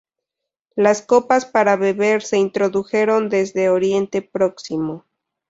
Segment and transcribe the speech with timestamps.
[0.75, 5.05] Las copas para beber se introdujeron desde Oriente Próximo.